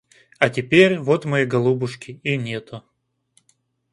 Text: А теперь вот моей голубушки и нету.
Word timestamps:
А 0.39 0.49
теперь 0.49 0.97
вот 0.97 1.25
моей 1.25 1.45
голубушки 1.45 2.19
и 2.23 2.35
нету. 2.35 2.83